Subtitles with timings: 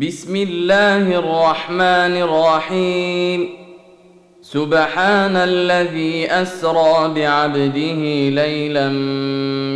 [0.00, 3.48] بسم الله الرحمن الرحيم.
[4.42, 8.88] سبحان الذي أسرى بعبده ليلا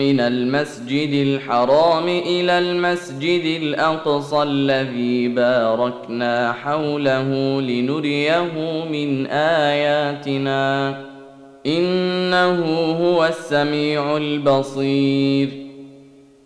[0.02, 9.26] من المسجد الحرام إلى المسجد الأقصى الذي باركنا حوله لنريه من
[9.66, 10.90] آياتنا.
[11.66, 15.69] إنه هو السميع البصير.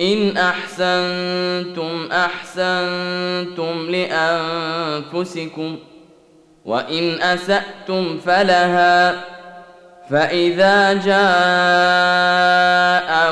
[0.00, 5.78] إن أحسنتم أحسنتم لأنفسكم
[6.64, 9.24] وإن أسأتم فلها
[10.10, 11.18] فإذا جاء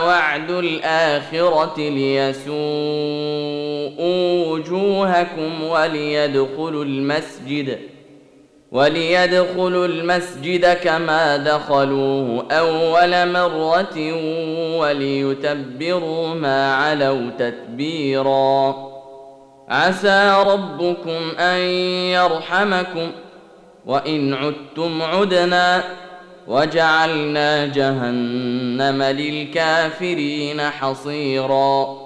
[0.06, 2.56] وعد الآخرة ليسوءوا
[4.46, 7.78] وجوهكم وليدخلوا المسجد
[8.72, 14.12] وليدخلوا المسجد كما دخلوه أول مرة
[14.78, 18.74] وليتبروا ما علوا تتبيرا.
[19.68, 21.58] عسى ربكم أن
[22.10, 23.10] يرحمكم
[23.86, 25.84] وإن عدتم عدنا
[26.48, 32.05] وجعلنا جهنم للكافرين حصيرا.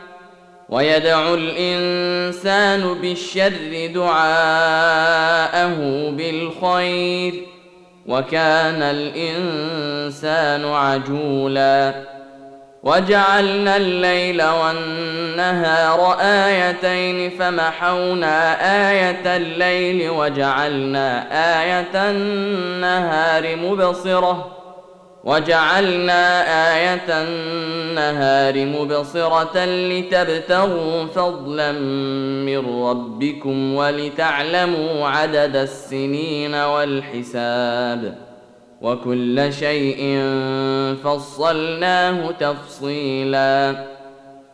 [0.71, 5.75] ويدعو الإنسان بالشر دعاءه
[6.09, 7.33] بالخير
[8.07, 11.93] وكان الإنسان عجولا
[12.83, 18.57] وجعلنا الليل والنهار آيتين فمحونا
[18.91, 21.27] آية الليل وجعلنا
[21.61, 24.60] آية النهار مبصرة
[25.23, 26.43] وجعلنا
[26.75, 31.71] آية النهار مبصرة لتبتغوا فضلا
[32.45, 38.17] من ربكم ولتعلموا عدد السنين والحساب
[38.81, 40.21] وكل شيء
[41.03, 43.85] فصلناه تفصيلا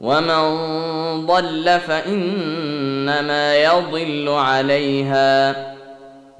[0.00, 5.56] ومن ضل فانما يضل عليها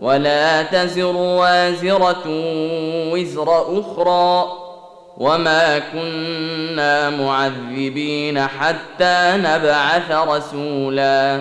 [0.01, 2.23] ولا تزر وازره
[3.13, 4.53] وزر أخرى
[5.19, 11.41] وما كنا معذبين حتى نبعث رسولا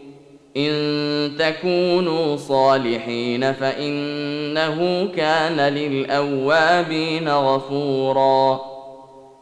[0.57, 8.61] إن تكونوا صالحين فإنه كان للأوابين غفوراً.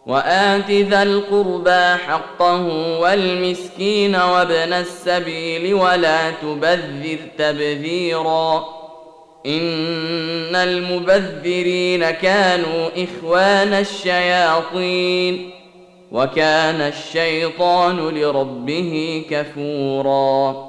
[0.08, 2.66] وآت ذا القربى حقه
[3.00, 8.66] والمسكين وابن السبيل ولا تبذر تبذيرا.
[9.46, 15.50] إن المبذرين كانوا إخوان الشياطين.
[16.12, 20.69] وكان الشيطان لربه كفوراً.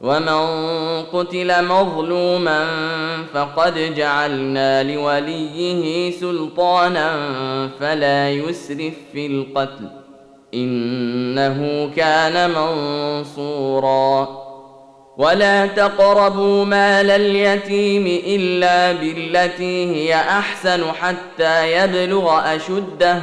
[0.00, 2.66] ومن قتل مظلوما
[3.34, 7.10] فقد جعلنا لوليه سلطانا
[7.80, 9.88] فلا يسرف في القتل.
[10.54, 14.28] إنه كان منصورا.
[15.16, 23.22] ولا تقربوا مال اليتيم إلا بالتي هي أحسن حتى يبلغ أشده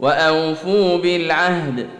[0.00, 1.99] وأوفوا بالعهد.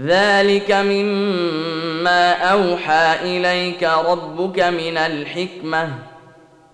[0.00, 5.88] ذلك مما اوحى اليك ربك من الحكمه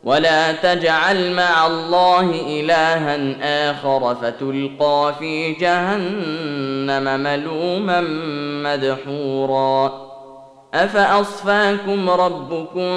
[0.05, 8.01] ولا تجعل مع الله الها اخر فتلقى في جهنم ملوما
[8.63, 10.13] مدحورا
[10.75, 12.91] افاصفاكم ربكم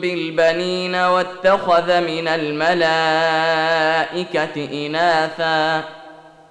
[0.00, 2.96] بالبنين واتخذ من الملائكه
[4.86, 5.84] اناثا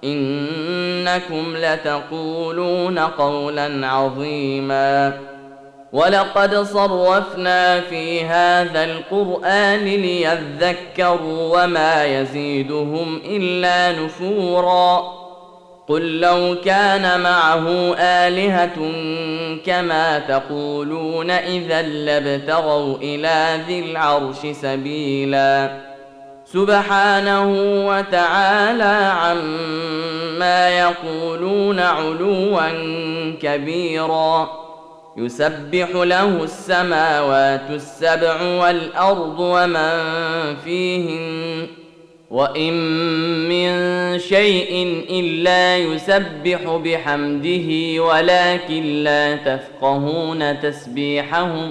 [0.04, 5.18] إنكم لتقولون قولا عظيما.
[5.92, 15.22] ولقد صرفنا في هذا القرآن ليذكروا وما يزيدهم إلا نفورا.
[15.88, 18.92] قل لو كان معه آلهة
[19.66, 25.91] كما تقولون إذا لابتغوا إلى ذي العرش سبيلا.
[26.52, 27.48] سبحانه
[27.88, 32.62] وتعالى عما يقولون علوا
[33.42, 34.50] كبيرا.
[35.16, 39.96] يسبح له السماوات السبع والأرض ومن
[40.64, 41.66] فيهن.
[42.30, 42.72] وإن
[43.48, 43.68] من
[44.18, 51.70] شيء إلا يسبح بحمده ولكن لا تفقهون تسبيحهم.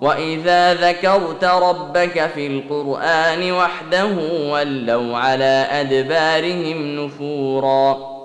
[0.00, 4.08] واذا ذكرت ربك في القران وحده
[4.50, 8.20] ولوا على ادبارهم نفورا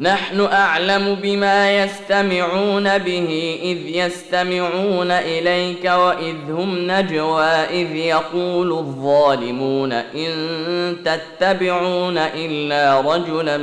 [0.00, 10.96] نحن اعلم بما يستمعون به اذ يستمعون اليك واذ هم نجوى اذ يقول الظالمون ان
[11.04, 13.58] تتبعون الا رجلا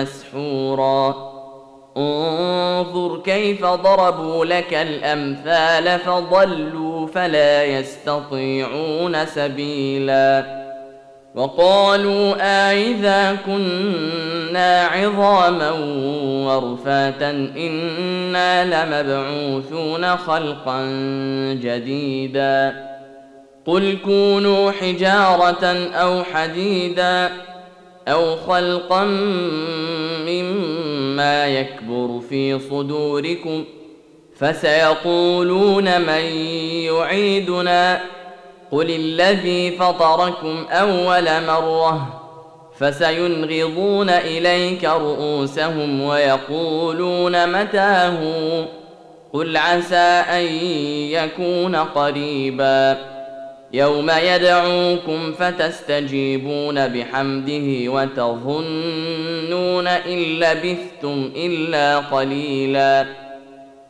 [0.00, 1.32] مسحورا
[1.96, 10.62] انظر كيف ضربوا لك الامثال فضلوا فلا يستطيعون سبيلا.
[11.34, 15.70] وقالوا أإذا كنا عظاما
[16.46, 20.84] ورفاتا إنا لمبعوثون خلقا
[21.62, 22.92] جديدا.
[23.66, 25.64] قل كونوا حجارة
[25.94, 27.30] أو حديدا
[28.08, 29.04] أو خلقا
[30.28, 33.64] مما يكبر في صدوركم
[34.36, 36.24] فسيقولون من
[36.84, 38.00] يعيدنا
[38.70, 42.18] قل الذي فطركم أول مرة
[42.78, 48.18] فسينغضون إليك رؤوسهم ويقولون متاه
[49.32, 50.44] قل عسى أن
[51.10, 52.98] يكون قريبا
[53.72, 63.21] يوم يدعوكم فتستجيبون بحمده وتظنون إن لبثتم إلا قليلا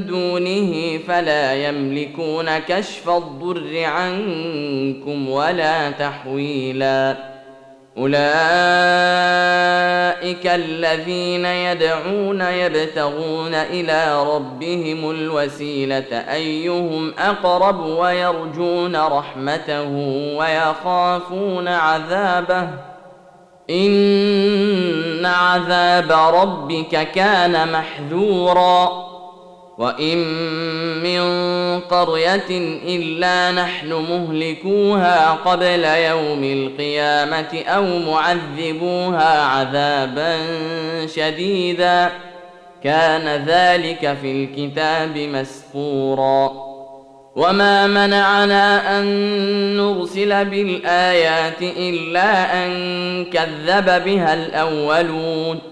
[0.00, 7.32] دونه فلا يملكون كشف الضر عنكم ولا تحويلا.
[7.98, 8.16] أولئك
[10.46, 19.88] الذين يدعون يبتغون إلى ربهم الوسيلة أيهم أقرب ويرجون رحمته
[20.36, 22.68] ويخافون عذابه.
[23.70, 29.11] إن عذاب ربك كان محذورا.
[29.78, 30.18] وان
[31.02, 31.22] من
[31.80, 32.50] قريه
[32.86, 40.36] الا نحن مهلكوها قبل يوم القيامه أو معذبوها عذابا
[41.06, 42.10] شديدا
[42.84, 46.72] كان ذلك في الكتاب مسطورا
[47.36, 49.06] وما منعنا ان
[49.76, 55.71] نرسل بالايات الا ان كذب بها الاولون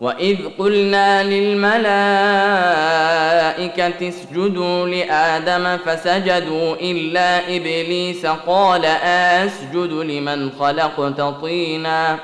[0.00, 1.88] واذ قلنا للملائكه
[4.08, 12.18] اسجدوا لادم فسجدوا الا ابليس قال اسجد لمن خلقت طينا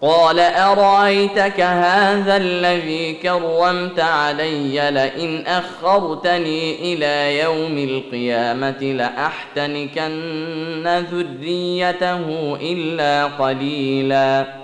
[0.00, 10.24] قال ارايتك هذا الذي كرمت علي لئن اخرتني إلى يوم القيامه لاحتنكن
[11.12, 14.63] ذريته الا قليلا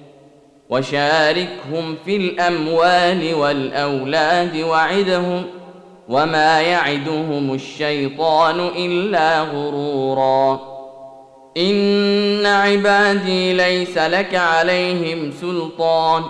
[0.71, 5.43] وشاركهم في الأموال والأولاد وعدهم
[6.09, 10.59] وما يعدهم الشيطان إلا غرورا.
[11.57, 16.23] إن عبادي ليس لك عليهم سلطان.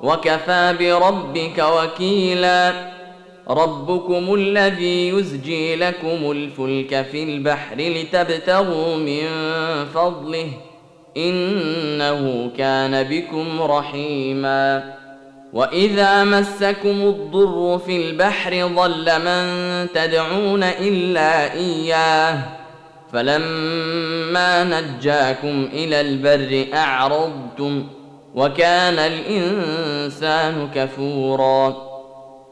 [0.00, 2.94] وكفى بربك وكيلا.
[3.48, 9.26] ربكم الذي يزجي لكم الفلك في البحر لتبتغوا من
[9.94, 10.48] فضله.
[11.16, 14.94] إنه كان بكم رحيما.
[15.52, 19.46] وإذا مسكم الضر في البحر ضل من
[19.94, 22.38] تدعون إلا إياه.
[23.12, 27.86] فلما نجاكم إلى البر أعرضتم
[28.34, 31.93] وكان الإنسان كفورا.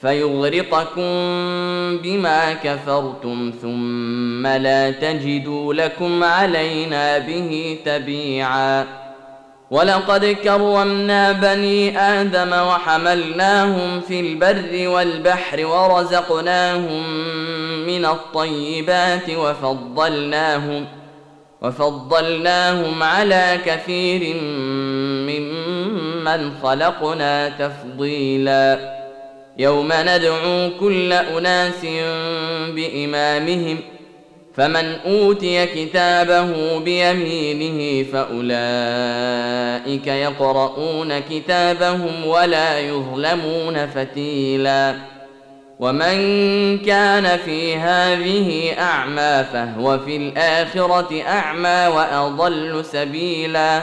[0.00, 1.02] فيغرقكم
[2.02, 8.86] بما كفرتم ثم لا تجدوا لكم علينا به تبيعا.
[9.70, 17.08] ولقد كرمنا بني آدم وحملناهم في البر والبحر ورزقناهم
[17.86, 20.86] من الطيبات وفضلناهم
[21.62, 24.34] وفضلناهم على كثير
[25.28, 28.97] ممن خلقنا تفضيلاً.
[29.58, 31.86] يوم ندعو كل أناس
[32.74, 33.78] بإمامهم
[34.54, 44.94] فمن أوتي كتابه بيمينه فأولئك يقرؤون كتابهم ولا يظلمون فتيلا.
[45.80, 46.18] ومن
[46.78, 53.82] كان في هذه أعمى فهو في الآخرة أعمى وأضل سبيلا.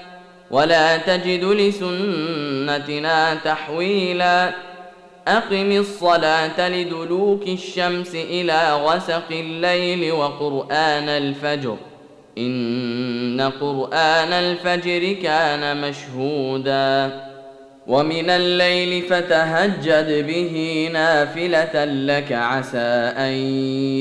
[0.51, 4.53] ولا تجد لسنتنا تحويلا.
[5.27, 11.77] أقم الصلاة لدلوك الشمس إلى غسق الليل وقرآن الفجر.
[12.37, 17.21] إن قرآن الفجر كان مشهودا.
[17.87, 23.31] ومن الليل فتهجد به نافلة لك عسى أن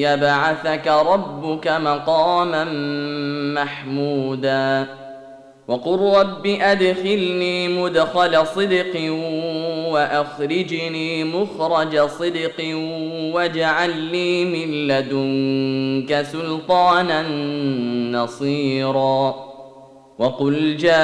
[0.00, 2.64] يبعثك ربك مقاما
[3.54, 4.86] محمودا.
[5.70, 9.12] وقل رب أدخلني مدخل صدق
[9.92, 12.74] وأخرجني مخرج صدق
[13.34, 17.22] واجعل لي من لدنك سلطانا
[18.18, 19.34] نصيرا
[20.18, 20.94] وقل جاء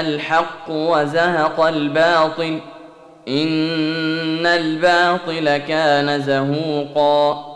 [0.00, 2.58] الحق وزهق الباطل
[3.28, 7.55] إن الباطل كان زهوقا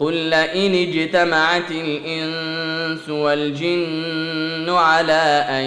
[0.00, 5.64] قل لئن اجتمعت الانس والجن على ان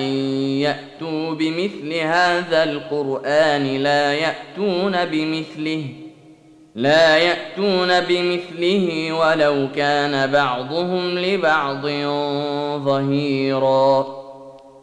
[0.62, 5.86] ياتوا بمثل هذا القران لا ياتون بمثله
[6.76, 11.86] لا ياتون بمثله ولو كان بعضهم لبعض
[12.86, 14.19] ظهيرا.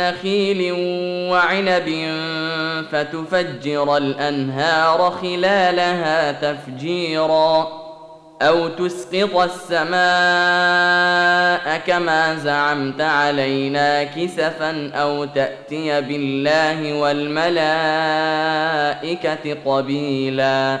[0.00, 0.72] نخيل
[1.30, 1.88] وعنب
[2.92, 7.80] فتفجر الأنهار خلالها تفجيرا
[8.42, 10.00] أو تسقط السماء
[11.86, 17.60] كما زعمت علينا كسفا أو تأتي بالله والملائكة
[19.66, 20.80] قبيلا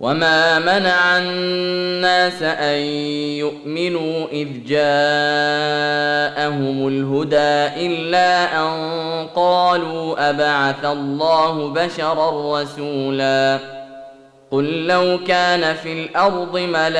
[0.00, 2.78] وما منع الناس ان
[3.40, 4.88] يؤمنوا اذ جاءهم
[6.88, 13.58] الهدى الا ان قالوا ابعث الله بشرا رسولا
[14.50, 16.92] قل لو كان في الأرض ملائكه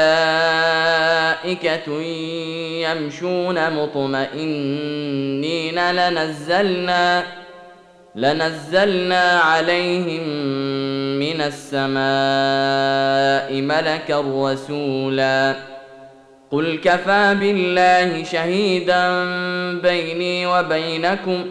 [2.82, 5.11] يمشون مطمئنين
[5.92, 7.22] لنزلنا
[8.16, 10.29] لنزلنا عليهم
[11.18, 12.00] من السماء
[13.61, 15.57] ملكا رسولا.
[16.50, 19.24] قل كفى بالله شهيدا
[19.81, 21.44] بيني وبينكم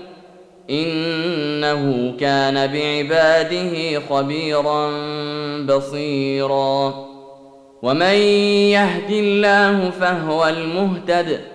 [0.69, 4.91] إنه كان بعباده خبيرا
[5.65, 7.06] بصيرا.
[7.82, 8.15] ومن
[8.71, 11.55] يهد الله فهو المهتد.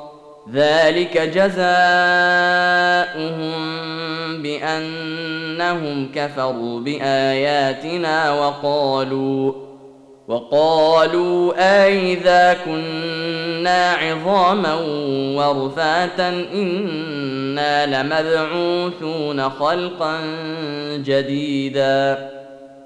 [0.53, 1.61] ذلك جزاؤهم
[4.41, 9.53] بأنهم كفروا بآياتنا وقالوا
[10.27, 14.75] وقالوا أئذا كنا عظاما
[15.35, 20.17] ورفاتا إنا لمبعوثون خلقا
[20.95, 22.29] جديدا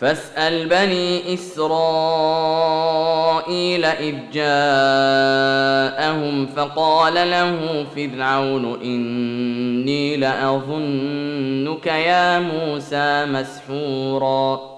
[0.00, 1.74] فاسأل بني إسرائيل
[3.84, 4.46] إذ جاءهم
[6.46, 14.77] فقال له فرعون إني لأظنك يا موسى مسحورا.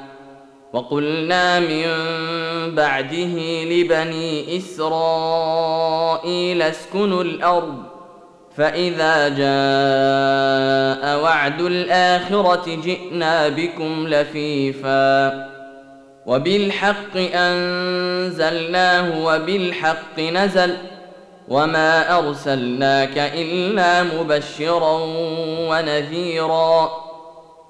[0.73, 1.85] وقلنا من
[2.75, 5.81] بعده لبني إسرائيل
[6.61, 7.83] اسكنوا الأرض
[8.57, 15.51] فإذا جاء وعد الآخرة جئنا بكم لفيفا.
[16.25, 20.77] وبالحق أنزلناه وبالحق نزل
[21.47, 24.99] وما أرسلناك إلا مبشرا
[25.69, 27.10] ونذيرا.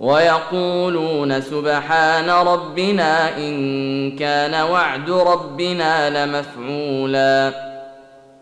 [0.00, 7.52] ويقولون سبحان ربنا إن كان وعد ربنا لمفعولا.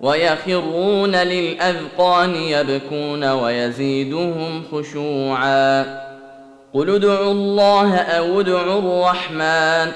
[0.00, 5.82] ويخرون للأذقان يبكون ويزيدهم خشوعا.
[6.74, 9.92] قل ادعوا الله أو ادعوا الرحمن.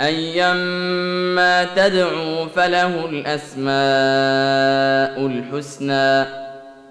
[0.00, 3.66] أيما تدعوا فله الأسماء
[5.26, 6.47] الحسنى.